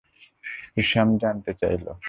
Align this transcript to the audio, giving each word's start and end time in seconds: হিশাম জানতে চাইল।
হিশাম 0.77 1.17
জানতে 1.17 1.51
চাইল। 1.53 1.85